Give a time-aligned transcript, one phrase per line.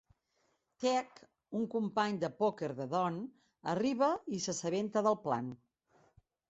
[0.85, 1.19] Teach,
[1.59, 3.23] un company de pòquer de Don,
[3.77, 5.55] arriba i s'assabenta del plan.